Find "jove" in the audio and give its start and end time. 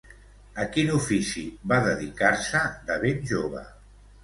3.35-3.65